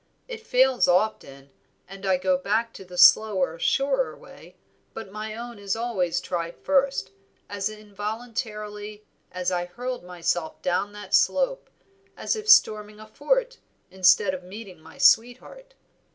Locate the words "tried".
6.19-6.57